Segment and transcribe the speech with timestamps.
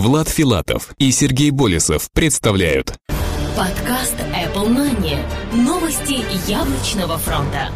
[0.00, 2.94] Влад Филатов и Сергей Болесов представляют
[3.54, 5.18] Подкаст Apple Money.
[5.52, 7.68] Новости яблочного фронта.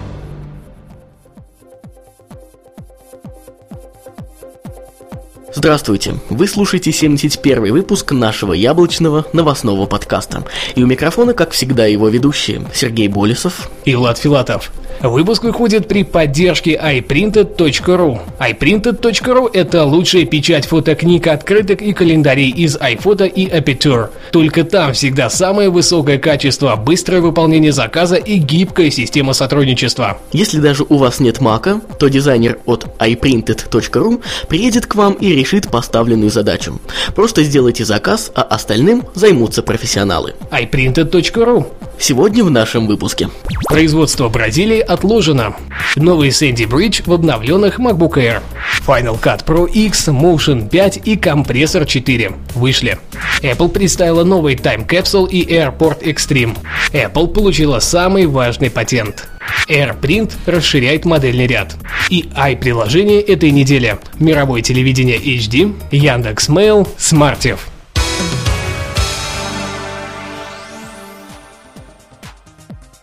[5.55, 6.15] Здравствуйте!
[6.31, 10.47] Вы слушаете 71 выпуск нашего яблочного новостного подкаста.
[10.75, 14.73] И у микрофона, как всегда, его ведущие Сергей Болесов и Влад Филатов.
[15.01, 18.21] Выпуск выходит при поддержке iPrinted.ru.
[18.39, 24.09] iPrinted.ru– это лучшая печать фотокниг, открыток и календарей из iPhoto и Aperture.
[24.31, 30.19] Только там всегда самое высокое качество, быстрое выполнение заказа и гибкая система сотрудничества.
[30.33, 35.71] Если даже у вас нет мака, то дизайнер от iPrinted.ru приедет к вам и решит
[35.71, 36.81] поставленную задачу.
[37.15, 40.35] Просто сделайте заказ, а остальным займутся профессионалы.
[40.51, 41.67] iPrinted.ru
[41.99, 43.31] Сегодня в нашем выпуске.
[43.67, 45.57] Производство Бразилии отложено.
[45.97, 48.43] Новый Sandy Bridge в обновленных MacBook Air.
[48.87, 52.99] Final Cut Pro X, Motion 5 и компрессор 4 вышли.
[53.43, 56.57] Apple представила новый Time Capsule и AirPort Extreme.
[56.93, 59.29] Apple получила самый важный патент.
[59.69, 61.77] AirPrint расширяет модельный ряд.
[62.11, 63.99] И i-приложение этой недели.
[64.19, 67.59] Мировое телевидение HD, Яндекс.Mail, Smartiv.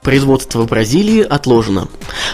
[0.02, 1.88] Производство в Бразилии отложено.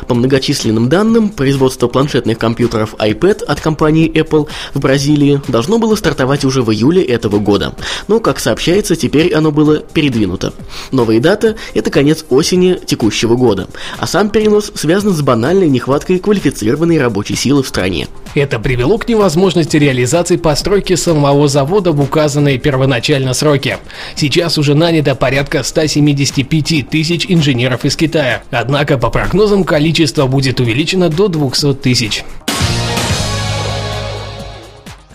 [0.07, 6.45] По многочисленным данным, производство планшетных компьютеров iPad от компании Apple в Бразилии должно было стартовать
[6.45, 7.75] уже в июле этого года.
[8.07, 10.53] Но, как сообщается, теперь оно было передвинуто.
[10.93, 16.99] Новая дата– это конец осени текущего года, а сам перенос связан с банальной нехваткой квалифицированной
[16.99, 18.07] рабочей силы в стране.
[18.33, 23.77] Это привело к невозможности реализации постройки самого завода в указанные первоначально сроки.
[24.15, 28.43] Сейчас уже нанято порядка 175 тысяч инженеров инженеров из Китая.
[28.51, 32.23] Однако, по прогнозам, количество будет увеличено до 200 тысяч.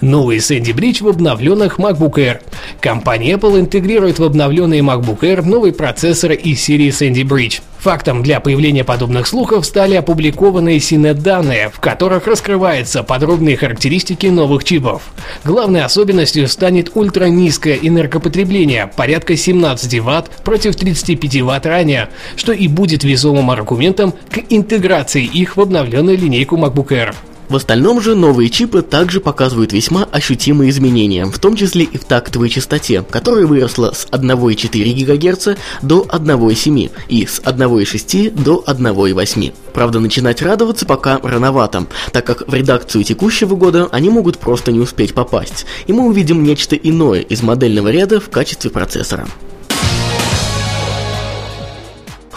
[0.02, 2.40] Новый Sandy Bridge в обновленных MacBook Air.
[2.80, 7.60] Компания Apple интегрирует в обновленные MacBook Air новый процессор из серии Sandy Bridge.
[7.78, 15.02] Фактом для появления подобных слухов стали опубликованные CNET-данные, в которых раскрываются подробные характеристики новых чипов.
[15.44, 23.04] Главной особенностью станет ультранизкое энергопотребление, порядка 17 Вт против 35 Вт ранее, что и будет
[23.04, 27.14] весомым аргументом к интеграции их в обновленную линейку MacBook Air.
[27.52, 32.04] В остальном же новые чипы также показывают весьма ощутимые изменения, в том числе и в
[32.06, 35.48] тактовой частоте, которая выросла с 1,4 ГГц
[35.82, 39.52] до 1,7 и с 1,6 до 1,8.
[39.74, 44.80] Правда, начинать радоваться пока рановато, так как в редакцию текущего года они могут просто не
[44.80, 49.28] успеть попасть, и мы увидим нечто иное из модельного ряда в качестве процессора.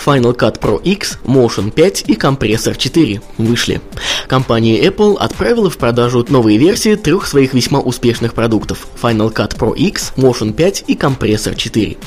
[0.05, 3.81] Final Cut Pro X, Motion 5 и компрессор 4 вышли.
[4.27, 9.75] Компания Apple отправила в продажу новые версии трех своих весьма успешных продуктов Final Cut Pro
[9.75, 11.97] X, Motion 5 и компрессор 4.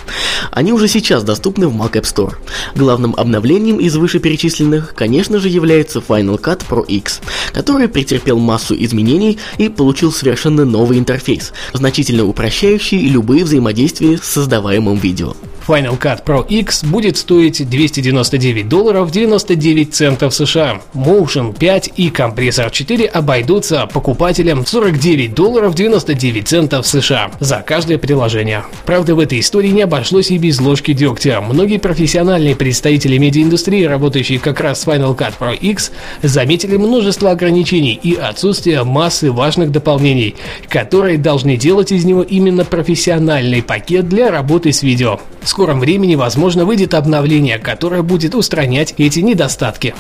[0.52, 2.34] Они уже сейчас доступны в Mac App Store.
[2.76, 7.20] Главным обновлением из вышеперечисленных, конечно же, является Final Cut Pro X,
[7.52, 14.98] который претерпел массу изменений и получил совершенно новый интерфейс, значительно упрощающий любые взаимодействия с создаваемым
[14.98, 15.34] видео.
[15.68, 20.80] Final Cut Pro X будет стоить 299 долларов 99 центов США.
[20.94, 27.98] Motion 5 и компрессор 4 обойдутся покупателям в 49 долларов 99 центов США за каждое
[27.98, 28.64] приложение.
[28.86, 31.42] Правда, в этой истории не обошлось и без ложки дегтя.
[31.42, 35.92] Многие профессиональные представители медиаиндустрии, работающие как раз с Final Cut Pro X,
[36.22, 40.34] заметили множество ограничений и отсутствие массы важных дополнений,
[40.70, 46.64] которые должны делать из него именно профессиональный пакет для работы с видео скором времени, возможно,
[46.64, 49.94] выйдет обновление, которое будет устранять эти недостатки.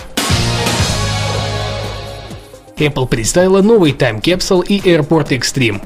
[2.76, 5.80] Apple представила новый Time Capsule и AirPort Extreme.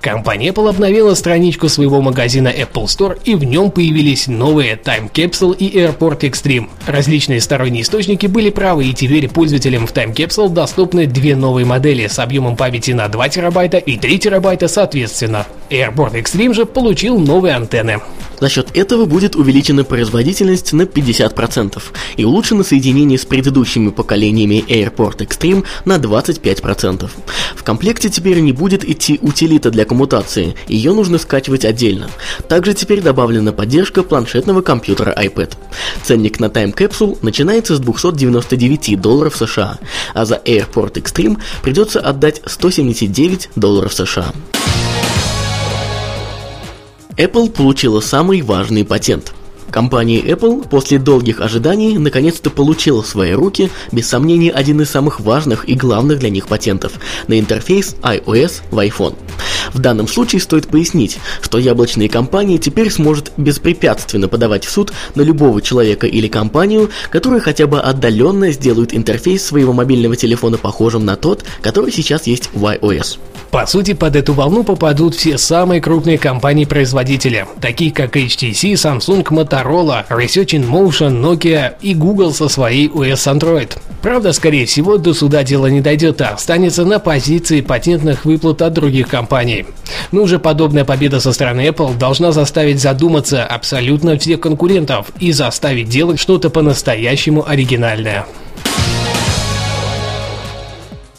[0.00, 5.56] Компания Apple обновила страничку своего магазина Apple Store и в нем появились новые Time Capsule
[5.56, 6.68] и Airport Extreme.
[6.86, 12.06] Различные сторонние источники были правы и теперь пользователям в Time Capsule доступны две новые модели
[12.06, 15.46] с объемом памяти на 2 терабайта и 3 терабайта соответственно.
[15.70, 18.00] Airport Extreme же получил новые антенны.
[18.40, 21.82] За счет этого будет увеличена производительность на 50%
[22.16, 27.08] и улучшено соединение с предыдущими поколениями AirPort Extreme на 25%.
[27.54, 32.08] В комплекте теперь не будет идти утилита для коммутации, ее нужно скачивать отдельно.
[32.48, 35.52] Также теперь добавлена поддержка планшетного компьютера iPad.
[36.02, 39.78] Ценник на Time Capsule начинается с 299 долларов США,
[40.14, 44.32] а за AirPort Extreme придется отдать 179 долларов США.
[47.16, 49.32] Apple получила самый важный патент.
[49.70, 55.20] Компания Apple после долгих ожиданий наконец-то получила в свои руки, без сомнения, один из самых
[55.20, 56.92] важных и главных для них патентов
[57.26, 59.16] на интерфейс iOS в iPhone.
[59.72, 65.22] В данном случае стоит пояснить, что яблочная компания теперь сможет беспрепятственно подавать в суд на
[65.22, 71.16] любого человека или компанию, которые хотя бы отдаленно сделают интерфейс своего мобильного телефона похожим на
[71.16, 73.18] тот, который сейчас есть в iOS.
[73.50, 80.06] По сути, под эту волну попадут все самые крупные компании-производители, такие как HTC, Samsung, Motorola,
[80.08, 83.70] Research in Motion, Nokia и Google со своей OS Android.
[84.02, 88.72] Правда, скорее всего, до суда дело не дойдет, а останется на позиции патентных выплат от
[88.74, 89.55] других компаний.
[90.12, 95.88] Но уже подобная победа со стороны Apple должна заставить задуматься абсолютно всех конкурентов и заставить
[95.88, 98.26] делать что-то по-настоящему оригинальное.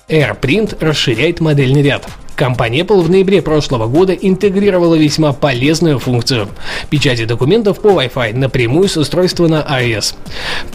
[0.09, 2.07] AirPrint расширяет модельный ряд.
[2.37, 6.47] Компания Apple в ноябре прошлого года интегрировала весьма полезную функцию–
[6.91, 10.13] печати документов по Wi-Fi напрямую с устройства на iOS.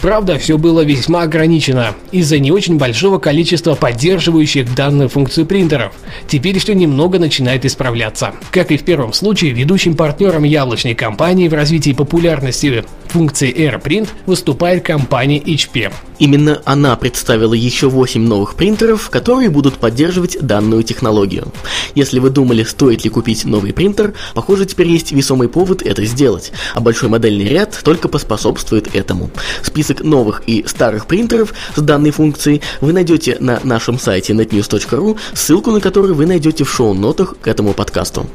[0.01, 5.93] Правда, все было весьма ограничено из-за не очень большого количества поддерживающих данную функцию принтеров.
[6.27, 8.33] Теперь все немного начинает исправляться.
[8.51, 14.83] Как и в первом случае, ведущим партнером яблочной компании в развитии популярности функции AirPrint выступает
[14.85, 15.93] компания HP.
[16.19, 21.53] Именно она представила еще 8 новых принтеров, которые будут поддерживать данную технологию.
[21.95, 26.53] Если вы думали, стоит ли купить новый принтер, похоже, теперь есть весомый повод это сделать,
[26.75, 29.31] а большой модельный ряд только поспособствует этому.
[29.63, 35.71] Список новых и старых принтеров с данной функцией вы найдете на нашем сайте netnews.ru, ссылку
[35.71, 38.27] на который вы найдете в шоу-нотах к этому подкасту.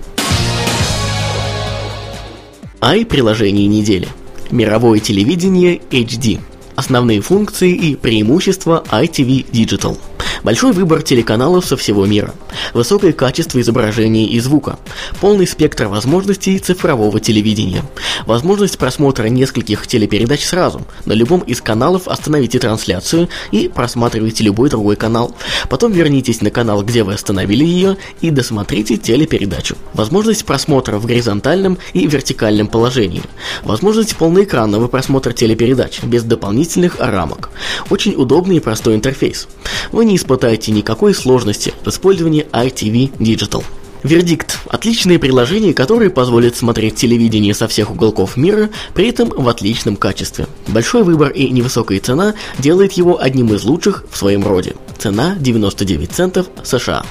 [2.79, 4.07] Ай приложение недели.
[4.52, 6.40] Мировое телевидение HD.
[6.76, 9.98] Основные функции и преимущества ITV Digital.
[10.44, 12.34] Большой выбор телеканалов со всего мира,
[12.74, 14.78] высокое качество изображения и звука,
[15.19, 17.84] полный спектр возможностей цифрового телевидения,
[18.25, 20.81] возможность просмотра нескольких телепередач сразу.
[21.06, 25.36] На любом из каналов остановите трансляцию и просматривайте любой другой канал.
[25.69, 29.75] Потом вернитесь на канал, где вы остановили ее, и досмотрите телепередачу.
[29.94, 33.24] Возможность просмотра в горизонтальном и вертикальном положении.
[33.63, 37.50] Возможность полноэкранного просмотра телепередач без дополнительных рамок.
[37.89, 39.48] Очень удобный и простой интерфейс.
[39.92, 43.63] Вы не испытаете никакой сложности в использовании ITV Digital.
[44.03, 44.59] Вердикт.
[44.68, 50.47] Отличное приложение, которое позволит смотреть телевидение со всех уголков мира, при этом в отличном качестве.
[50.68, 54.75] Большой выбор и невысокая цена делает его одним из лучших в своем роде.
[54.97, 57.03] Цена 99 центов США.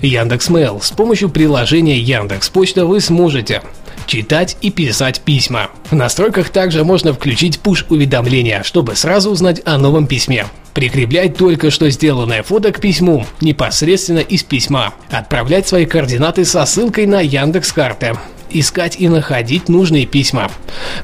[0.00, 0.80] Яндекс.Мейл.
[0.82, 3.62] С помощью приложения Яндекс Почта вы сможете
[4.06, 5.70] читать и писать письма.
[5.90, 10.46] В настройках также можно включить пуш-уведомления, чтобы сразу узнать о новом письме.
[10.74, 14.92] Прикреплять только что сделанное фото к письму непосредственно из письма.
[15.10, 18.16] Отправлять свои координаты со ссылкой на Яндекс карты
[18.50, 20.50] искать и находить нужные письма,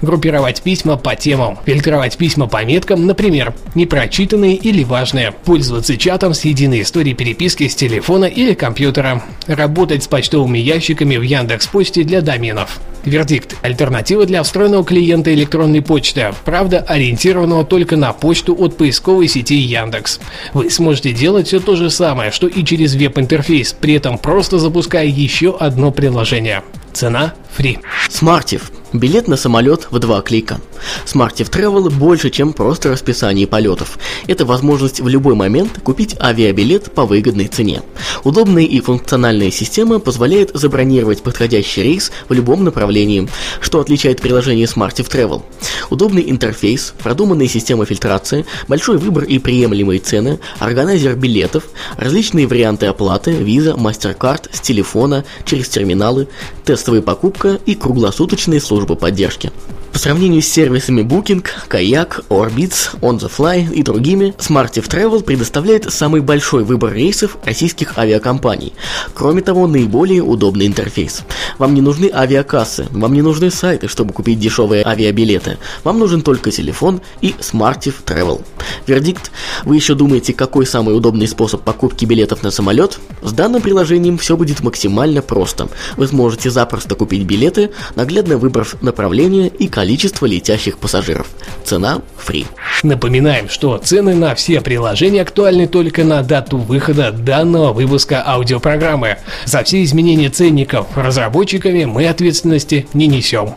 [0.03, 6.45] группировать письма по темам, фильтровать письма по меткам, например, непрочитанные или важные, пользоваться чатом с
[6.45, 12.81] единой историей переписки с телефона или компьютера, работать с почтовыми ящиками в Яндекс.Почте для доменов.
[13.05, 13.57] Вердикт.
[13.63, 20.21] Альтернатива для встроенного клиента электронной почты, правда ориентированного только на почту от поисковой сети Яндекс.
[20.53, 25.07] Вы сможете делать все то же самое, что и через веб-интерфейс, при этом просто запуская
[25.07, 26.63] еще одно приложение.
[26.93, 27.79] Цена free.
[28.09, 28.80] Смартив.
[28.93, 30.61] Билет на самолет в два клика.
[31.07, 34.01] Smartive Travel больше, чем просто расписание полетов.
[34.27, 37.83] Это возможность в любой момент купить авиабилет по выгодной цене.
[38.25, 43.29] Удобная и функциональная система позволяет забронировать подходящий рейс в любом направлении,
[43.61, 45.43] что отличает приложение Smartive Travel.
[45.91, 51.65] Удобный интерфейс, продуманная система фильтрации, большой выбор и приемлемые цены, органайзер билетов,
[51.97, 56.27] различные варианты оплаты, виза, MasterCard, с телефона, через терминалы,
[56.65, 59.53] тестовая покупка и круглосуточные службы поддержки.
[59.93, 65.93] По сравнению с сервисами Booking, Kayak, Orbitz, On the Fly и другими, Smartive Travel предоставляет
[65.93, 68.73] самый большой выбор рейсов российских авиакомпаний.
[69.15, 71.23] Кроме того, наиболее удобный интерфейс.
[71.59, 75.59] Вам не нужны авиакассы, вам не нужны сайты, чтобы купить дешевые авиабилеты.
[75.85, 78.43] Вам нужен только телефон и Smartive Travel.
[78.87, 79.31] Вердикт.
[79.65, 82.99] Вы еще думаете, какой самый удобный способ покупки билетов на самолет?
[83.23, 85.69] С данным приложением все будет максимально просто.
[85.97, 91.29] Вы сможете запросто купить билеты, наглядно выбрав направление и количество летящих пассажиров.
[91.65, 92.45] Цена free.
[92.83, 99.17] Напоминаем, что цены на все приложения актуальны только на дату выхода данного выпуска аудиопрограммы.
[99.47, 103.55] За все изменения ценников разработчиками мы ответственности не несем.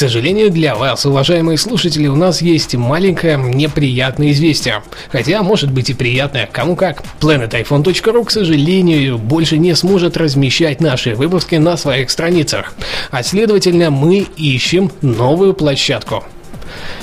[0.00, 4.82] Сожалению для вас, уважаемые слушатели, у нас есть маленькое неприятное известие.
[5.12, 7.02] Хотя, может быть и приятное, кому как.
[7.20, 12.72] planetiphone.ru, к сожалению, больше не сможет размещать наши выпуски на своих страницах.
[13.10, 16.24] А следовательно, мы ищем новую площадку.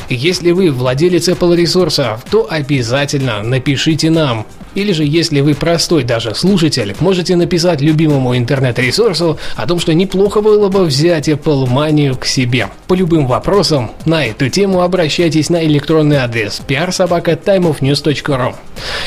[0.09, 4.47] Если вы владелец Apple ресурсов, то обязательно напишите нам.
[4.77, 10.41] Или же, если вы простой даже слушатель, можете написать любимому интернет-ресурсу о том, что неплохо
[10.41, 12.69] было бы взять Apple Money к себе.
[12.86, 18.53] По любым вопросам на эту тему обращайтесь на электронный адрес prsobaka.timeofnews.ru.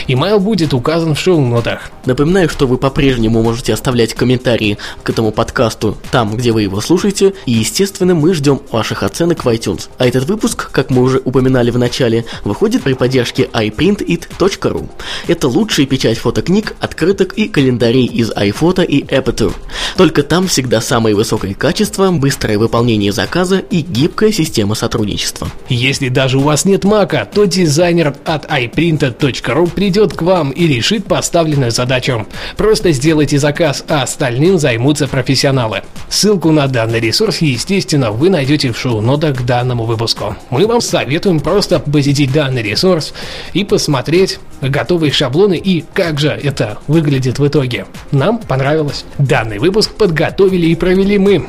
[0.08, 1.92] Имейл будет указан в шоу-нотах.
[2.04, 7.34] Напоминаю, что вы по-прежнему можете оставлять комментарии к этому подкасту там, где вы его слушаете,
[7.46, 9.88] и, естественно, мы ждем ваших оценок в iTunes.
[9.98, 14.88] А этот выпуск, как мы уже упоминали в начале, выходит при поддержке iPrintIt.ru.
[15.28, 19.52] Это лучшая печать фотокниг, открыток и календарей из iPhoto и Aperture.
[19.98, 25.48] Только там всегда самое высокое качество, быстрое выполнение заказа и гибкая система сотрудничества.
[25.68, 31.04] Если даже у вас нет мака, то дизайнер от iPrinted.ru придет к вам и решит
[31.04, 32.26] поставленную задачу.
[32.56, 35.82] Просто сделайте заказ, а остальным займутся профессионалы.
[36.08, 40.36] Ссылку на данный ресурс, естественно, вы найдете в шоу-нотах к данному выпуску.
[40.48, 43.12] Мы вам советуем просто посетить данный ресурс
[43.52, 45.12] и посмотреть готовые
[45.50, 47.86] шаблоны и как же это выглядит в итоге.
[48.12, 49.04] Нам понравилось.
[49.18, 51.46] Данный выпуск подготовили и провели мы.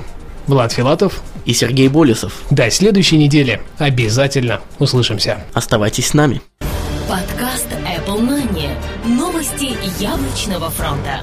[0.48, 2.42] Влад Филатов и Сергей Болесов.
[2.50, 3.62] До следующей недели.
[3.78, 5.46] Обязательно услышимся.
[5.54, 6.42] Оставайтесь с нами.
[7.08, 8.70] Подкаст Apple Money.
[9.06, 11.22] Новости яблочного фронта.